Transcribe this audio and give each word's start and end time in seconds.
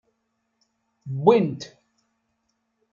Bbin-t. 1.15 1.61